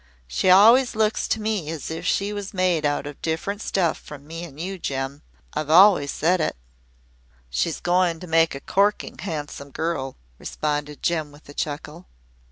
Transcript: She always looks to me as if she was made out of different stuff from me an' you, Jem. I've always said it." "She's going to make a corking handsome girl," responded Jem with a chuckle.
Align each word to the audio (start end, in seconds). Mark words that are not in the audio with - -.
She 0.27 0.49
always 0.49 0.95
looks 0.95 1.27
to 1.27 1.39
me 1.39 1.69
as 1.69 1.91
if 1.91 2.07
she 2.07 2.33
was 2.33 2.55
made 2.55 2.87
out 2.87 3.05
of 3.05 3.21
different 3.21 3.61
stuff 3.61 3.99
from 3.99 4.25
me 4.25 4.43
an' 4.43 4.57
you, 4.57 4.79
Jem. 4.79 5.21
I've 5.53 5.69
always 5.69 6.09
said 6.09 6.41
it." 6.41 6.55
"She's 7.51 7.79
going 7.79 8.19
to 8.21 8.25
make 8.25 8.55
a 8.55 8.61
corking 8.61 9.19
handsome 9.19 9.69
girl," 9.69 10.17
responded 10.39 11.03
Jem 11.03 11.31
with 11.31 11.47
a 11.49 11.53
chuckle. 11.53 12.07